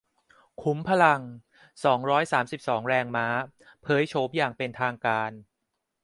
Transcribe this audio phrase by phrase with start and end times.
[0.61, 1.21] ขุมพลัง
[1.85, 3.27] สองร้อยสามสิบสอง แรงม้า
[3.83, 5.31] เผยโฉมอย่างเป็นทางการ